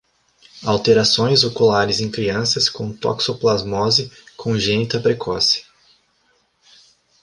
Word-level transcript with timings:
Alterações 0.65 1.43
oculares 1.43 1.99
em 1.99 2.09
crianças 2.09 2.67
com 2.69 2.91
toxoplasmose 2.91 4.11
congênita 4.35 4.99
precoce 4.99 5.63